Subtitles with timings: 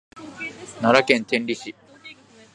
[0.81, 1.75] 奈良県天理市